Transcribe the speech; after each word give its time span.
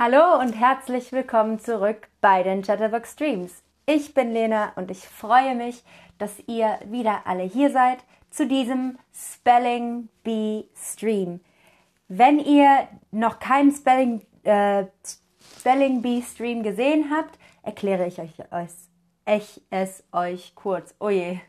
Hallo 0.00 0.38
und 0.40 0.52
herzlich 0.52 1.10
willkommen 1.10 1.58
zurück 1.58 2.06
bei 2.20 2.44
den 2.44 2.62
Chatterbox 2.62 3.14
Streams. 3.14 3.64
Ich 3.84 4.14
bin 4.14 4.30
Lena 4.32 4.70
und 4.76 4.92
ich 4.92 5.00
freue 5.08 5.56
mich, 5.56 5.82
dass 6.18 6.38
ihr 6.46 6.78
wieder 6.84 7.22
alle 7.26 7.42
hier 7.42 7.72
seid 7.72 7.98
zu 8.30 8.46
diesem 8.46 8.96
Spelling 9.12 10.08
Bee 10.22 10.68
Stream. 10.76 11.40
Wenn 12.06 12.38
ihr 12.38 12.86
noch 13.10 13.40
keinen 13.40 13.72
Spelling, 13.72 14.24
äh, 14.44 14.84
Spelling 15.58 16.00
Bee 16.00 16.22
Stream 16.22 16.62
gesehen 16.62 17.10
habt, 17.10 17.36
erkläre 17.64 18.06
ich 18.06 18.20
euch, 18.20 18.34
ich 19.26 19.62
es 19.70 20.04
euch 20.12 20.54
kurz. 20.54 20.94
Oh 21.00 21.08
je. 21.08 21.40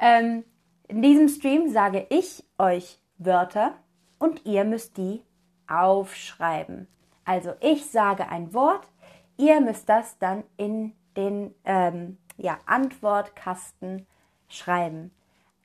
Ähm, 0.00 0.42
in 0.88 1.02
diesem 1.02 1.28
Stream 1.28 1.68
sage 1.70 2.04
ich 2.10 2.42
euch 2.58 2.98
Wörter 3.16 3.74
und 4.18 4.44
ihr 4.44 4.64
müsst 4.64 4.96
die 4.96 5.22
aufschreiben. 5.68 6.88
Also 7.28 7.52
ich 7.60 7.90
sage 7.90 8.30
ein 8.30 8.54
Wort, 8.54 8.88
ihr 9.36 9.60
müsst 9.60 9.86
das 9.90 10.18
dann 10.18 10.44
in 10.56 10.94
den 11.14 11.54
ähm, 11.66 12.16
ja, 12.38 12.56
Antwortkasten 12.64 14.06
schreiben. 14.48 15.10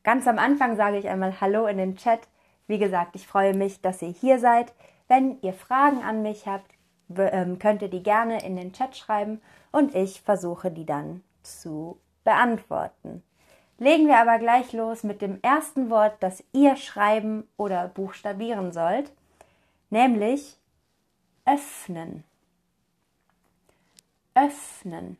Ganz 0.03 0.27
am 0.27 0.39
Anfang 0.39 0.75
sage 0.75 0.97
ich 0.97 1.07
einmal 1.07 1.39
Hallo 1.39 1.65
in 1.67 1.77
den 1.77 1.95
Chat. 1.95 2.27
Wie 2.67 2.79
gesagt, 2.79 3.15
ich 3.15 3.25
freue 3.25 3.53
mich, 3.53 3.81
dass 3.81 4.01
ihr 4.01 4.09
hier 4.09 4.39
seid. 4.39 4.73
Wenn 5.07 5.39
ihr 5.39 5.53
Fragen 5.53 6.03
an 6.03 6.21
mich 6.21 6.47
habt, 6.47 6.69
ähm, 7.15 7.59
könnt 7.59 7.81
ihr 7.81 7.89
die 7.89 8.03
gerne 8.03 8.43
in 8.43 8.57
den 8.57 8.73
Chat 8.73 8.97
schreiben 8.97 9.39
und 9.71 9.95
ich 9.95 10.19
versuche 10.19 10.69
die 10.69 10.85
dann 10.85 11.23
zu 11.43 11.97
beantworten. 12.25 13.23
Legen 13.77 14.07
wir 14.07 14.17
aber 14.17 14.37
gleich 14.37 14.73
los 14.73 15.03
mit 15.03 15.21
dem 15.21 15.39
ersten 15.41 15.89
Wort, 15.89 16.17
das 16.19 16.43
ihr 16.51 16.75
schreiben 16.75 17.47
oder 17.55 17.87
buchstabieren 17.87 18.73
sollt, 18.73 19.13
nämlich 19.89 20.57
öffnen. 21.45 22.23
Öffnen. 24.33 25.17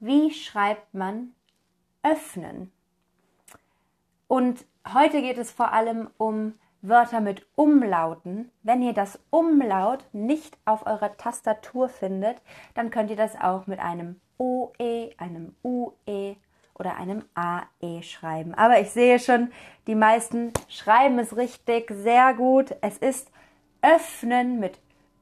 Wie 0.00 0.32
schreibt 0.32 0.94
man 0.94 1.34
öffnen? 2.02 2.70
Und 4.28 4.64
heute 4.92 5.22
geht 5.22 5.38
es 5.38 5.50
vor 5.50 5.72
allem 5.72 6.10
um 6.18 6.54
Wörter 6.82 7.20
mit 7.20 7.46
Umlauten. 7.56 8.50
Wenn 8.62 8.82
ihr 8.82 8.92
das 8.92 9.18
Umlaut 9.30 10.04
nicht 10.12 10.58
auf 10.66 10.86
eurer 10.86 11.16
Tastatur 11.16 11.88
findet, 11.88 12.36
dann 12.74 12.90
könnt 12.90 13.10
ihr 13.10 13.16
das 13.16 13.40
auch 13.40 13.66
mit 13.66 13.80
einem 13.80 14.20
OE, 14.38 15.14
einem 15.16 15.54
UE 15.64 16.36
oder 16.78 16.96
einem 16.96 17.24
AE 17.34 18.02
schreiben. 18.02 18.54
Aber 18.54 18.80
ich 18.80 18.90
sehe 18.90 19.18
schon, 19.18 19.50
die 19.86 19.94
meisten 19.94 20.52
schreiben 20.68 21.18
es 21.18 21.36
richtig, 21.36 21.90
sehr 21.90 22.34
gut. 22.34 22.74
Es 22.82 22.98
ist 22.98 23.30
öffnen 23.84 24.58
mit 24.58 24.78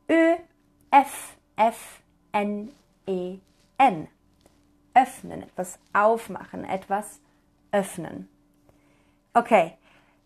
Ö, 0.08 0.36
F, 0.91 1.36
F, 1.56 2.00
N, 2.32 2.70
E, 3.06 3.38
N. 3.78 4.08
Öffnen, 4.94 5.42
etwas 5.42 5.78
aufmachen, 5.92 6.64
etwas 6.64 7.20
öffnen. 7.72 8.28
Okay, 9.34 9.72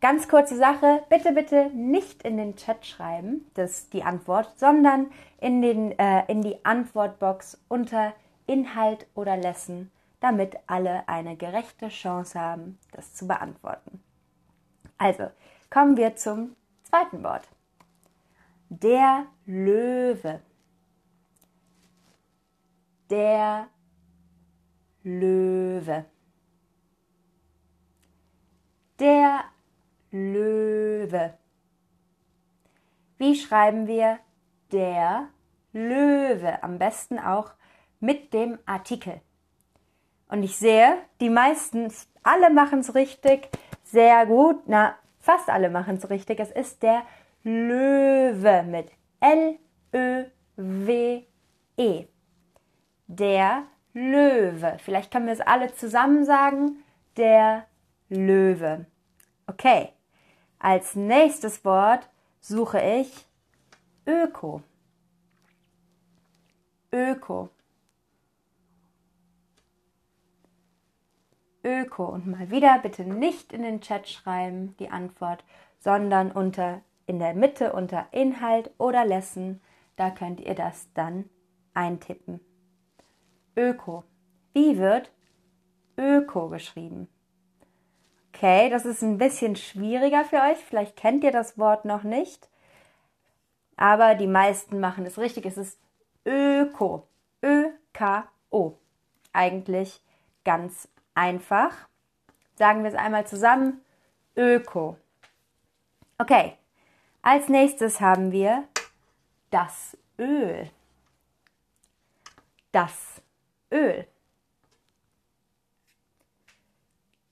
ganz 0.01 0.29
kurze 0.29 0.57
Sache. 0.57 1.05
Bitte, 1.09 1.33
bitte 1.33 1.71
nicht 1.73 2.25
in 2.25 2.37
den 2.37 2.57
Chat 2.57 2.85
schreiben, 2.85 3.49
das 3.55 3.89
die 3.91 4.03
Antwort, 4.03 4.59
sondern 4.59 5.11
in, 5.41 5.63
den, 5.63 5.97
äh, 5.99 6.25
in 6.27 6.43
die 6.43 6.65
Antwortbox 6.65 7.61
unter 7.69 8.13
Inhalt 8.47 9.07
oder 9.15 9.37
Lesson 9.37 9.91
damit 10.21 10.57
alle 10.67 11.09
eine 11.09 11.37
gerechte 11.37 11.89
Chance 11.89 12.41
haben, 12.41 12.79
das 12.93 13.15
zu 13.15 13.27
beantworten. 13.27 14.03
Also, 14.99 15.31
kommen 15.71 15.97
wir 15.97 16.17
zum 16.17 16.57
zweiten 16.83 17.23
Wort. 17.23 17.49
Der 18.69 19.27
Löwe. 19.47 20.41
Der 23.09 23.69
Löwe. 25.05 26.05
Der 28.99 29.45
Löwe. 30.11 31.35
Wie 33.19 33.37
schreiben 33.37 33.87
wir 33.87 34.19
der 34.73 35.29
Löwe? 35.73 36.63
Am 36.65 36.79
besten 36.79 37.21
auch 37.21 37.53
mit 38.01 38.35
dem 38.35 38.59
Artikel. 38.67 39.21
Und 40.29 40.43
ich 40.43 40.57
sehe, 40.57 40.99
die 41.21 41.31
meisten, 41.31 41.93
alle 42.25 42.51
machen 42.51 42.81
es 42.81 42.97
richtig, 42.97 43.49
sehr 43.85 44.27
gut. 44.27 44.65
Na, 44.67 44.97
fast 45.21 45.49
alle 45.49 45.71
machen 45.71 45.97
es 45.97 46.11
richtig. 46.11 46.41
Es 46.41 46.51
ist 46.51 46.83
der 46.83 47.03
Löwe 47.45 48.16
mit 48.63 48.91
L-Ö-W-E. 49.21 50.35
Der 53.09 53.63
Löwe. 53.93 54.77
Vielleicht 54.79 55.11
können 55.11 55.27
wir 55.27 55.33
es 55.33 55.41
alle 55.41 55.75
zusammen 55.75 56.25
sagen. 56.25 56.83
Der 57.17 57.67
Löwe. 58.09 58.87
Okay. 59.47 59.91
Als 60.59 60.95
nächstes 60.95 61.65
Wort 61.65 62.09
suche 62.41 62.81
ich 62.81 63.27
Öko. 64.07 64.63
Öko. 66.93 67.51
Öko 71.65 72.05
und 72.07 72.27
mal 72.27 72.51
wieder 72.51 72.79
bitte 72.79 73.05
nicht 73.05 73.53
in 73.53 73.63
den 73.63 73.81
Chat 73.81 74.09
schreiben 74.09 74.77
die 74.79 74.91
Antwort, 74.91 75.43
sondern 75.81 76.31
unter 76.31 76.81
in 77.07 77.19
der 77.19 77.35
Mitte 77.35 77.73
unter 77.73 78.07
Inhalt 78.13 78.71
oder 78.79 79.05
Lesson, 79.05 79.61
da 79.97 80.11
könnt 80.11 80.41
ihr 80.41 80.55
das 80.55 80.89
dann 80.95 81.29
eintippen. 81.75 82.41
Öko. 83.57 84.05
Wie 84.53 84.79
wird 84.79 85.11
Öko 85.97 86.49
geschrieben? 86.49 87.09
Okay, 88.35 88.69
das 88.69 88.85
ist 88.85 89.03
ein 89.03 89.19
bisschen 89.19 89.57
schwieriger 89.57 90.25
für 90.25 90.37
euch. 90.37 90.59
Vielleicht 90.59 90.97
kennt 90.97 91.25
ihr 91.25 91.33
das 91.33 91.57
Wort 91.59 91.87
noch 91.87 92.03
nicht. 92.03 92.51
Aber 93.77 94.15
die 94.15 94.27
meisten 94.27 94.81
machen 94.81 95.07
es 95.07 95.19
richtig. 95.19 95.47
Es 95.47 95.57
ist 95.57 95.79
Öko. 96.27 97.07
Ö-K-O. 97.43 98.75
Eigentlich 99.33 100.03
ganz 100.45 100.89
einfach. 101.15 101.89
Sagen 102.57 102.83
wir 102.83 102.91
es 102.91 102.97
einmal 102.97 103.27
zusammen. 103.27 103.81
Öko. 104.37 104.99
Okay. 106.19 106.57
Als 107.29 107.49
nächstes 107.49 108.01
haben 108.01 108.31
wir 108.31 108.69
das 109.51 109.99
Öl. 110.17 110.71
Das 112.71 113.21
Öl. 113.73 114.07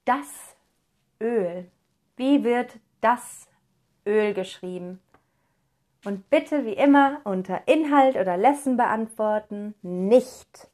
Das 0.04 0.56
Öl. 1.20 1.70
Wie 2.16 2.42
wird 2.42 2.80
das 3.00 3.46
Öl 4.04 4.34
geschrieben? 4.34 5.00
Und 6.04 6.28
bitte 6.28 6.64
wie 6.64 6.72
immer 6.72 7.20
unter 7.22 7.68
Inhalt 7.68 8.16
oder 8.16 8.36
Lesson 8.36 8.76
beantworten, 8.76 9.76
nicht 9.80 10.68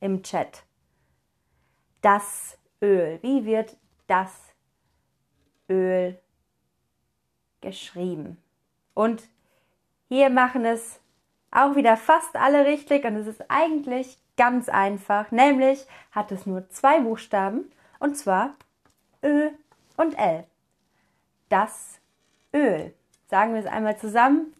im 0.00 0.24
Chat 0.24 0.64
das 2.00 2.58
Öl. 2.82 3.20
Wie 3.22 3.44
wird 3.44 3.76
das 4.08 4.52
Öl 5.70 6.18
geschrieben? 7.60 8.43
Und 8.94 9.24
hier 10.08 10.30
machen 10.30 10.64
es 10.64 11.00
auch 11.50 11.76
wieder 11.76 11.96
fast 11.96 12.36
alle 12.36 12.64
richtig 12.64 13.04
und 13.04 13.16
es 13.16 13.26
ist 13.26 13.44
eigentlich 13.48 14.18
ganz 14.36 14.68
einfach. 14.68 15.30
Nämlich 15.30 15.86
hat 16.10 16.32
es 16.32 16.46
nur 16.46 16.68
zwei 16.70 17.00
Buchstaben 17.00 17.70
und 18.00 18.16
zwar 18.16 18.54
Ö 19.22 19.50
und 19.96 20.18
L. 20.18 20.44
Das 21.48 22.00
Öl. 22.52 22.94
Sagen 23.28 23.54
wir 23.54 23.60
es 23.60 23.66
einmal 23.66 23.96
zusammen. 23.96 24.54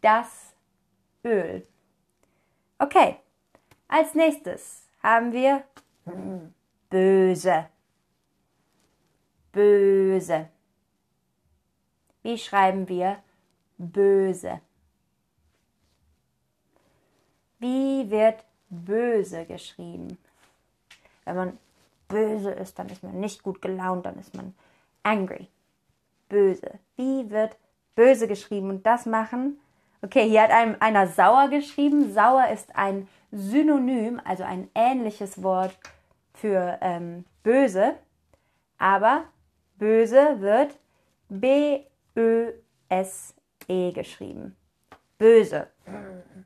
Das 0.00 0.54
Öl. 1.24 1.66
Okay. 2.78 3.16
Als 3.88 4.14
nächstes 4.14 4.88
haben 5.02 5.32
wir 5.32 5.62
böse. 6.90 7.66
Böse. 9.52 10.48
Wie 12.22 12.38
schreiben 12.38 12.88
wir 12.88 13.22
böse? 13.78 14.60
Wie 17.58 18.10
wird 18.10 18.44
böse 18.68 19.44
geschrieben? 19.46 20.18
Wenn 21.24 21.36
man 21.36 21.58
böse 22.08 22.50
ist, 22.50 22.78
dann 22.78 22.88
ist 22.88 23.02
man 23.02 23.18
nicht 23.20 23.42
gut 23.42 23.62
gelaunt, 23.62 24.06
dann 24.06 24.18
ist 24.18 24.34
man 24.34 24.54
angry. 25.02 25.48
Böse. 26.28 26.78
Wie 26.96 27.30
wird 27.30 27.56
böse 27.94 28.28
geschrieben? 28.28 28.70
Und 28.70 28.84
das 28.86 29.06
machen. 29.06 29.58
Okay, 30.02 30.28
hier 30.28 30.42
hat 30.42 30.50
einem 30.50 30.76
einer 30.80 31.06
sauer 31.06 31.48
geschrieben. 31.48 32.12
Sauer 32.12 32.48
ist 32.48 32.76
ein 32.76 33.08
Synonym, 33.32 34.20
also 34.24 34.42
ein 34.44 34.68
ähnliches 34.74 35.42
Wort 35.42 35.78
für 36.34 36.78
ähm, 36.82 37.24
böse, 37.42 37.94
aber 38.78 39.24
böse 39.78 40.40
wird 40.40 40.76
B-Ö-S-E 41.28 42.54
geschrieben. 43.66 44.56
Böse. 45.18 45.68
böse. 45.84 46.44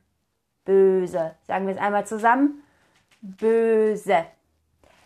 Böse. 0.65 1.35
Sagen 1.47 1.65
wir 1.65 1.73
es 1.73 1.81
einmal 1.81 2.05
zusammen. 2.05 2.63
Böse. 3.21 4.25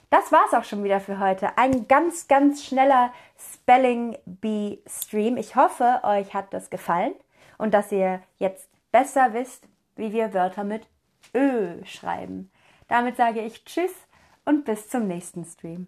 Das 0.10 0.32
war's 0.32 0.54
auch 0.54 0.64
schon 0.64 0.84
wieder 0.84 1.00
für 1.00 1.20
heute. 1.20 1.58
Ein 1.58 1.88
ganz, 1.88 2.28
ganz 2.28 2.64
schneller 2.64 3.12
Spelling 3.38 4.18
Bee 4.26 4.80
Stream. 4.86 5.38
Ich 5.38 5.56
hoffe, 5.56 6.02
euch 6.04 6.34
hat 6.34 6.54
das 6.54 6.70
gefallen 6.70 7.16
und 7.58 7.74
dass 7.74 7.92
ihr 7.92 8.22
jetzt 8.38 8.70
besser 8.92 9.34
wisst, 9.34 9.68
wie 9.96 10.12
wir 10.12 10.34
Wörter 10.34 10.64
mit 10.64 10.88
Ö 11.34 11.84
schreiben. 11.86 12.52
Damit 12.88 13.18
sage 13.18 13.42
ich 13.42 13.64
Tschüss 13.66 13.94
und 14.46 14.66
bis 14.66 14.90
zum 14.90 15.08
nächsten 15.08 15.46
Stream. 15.46 15.88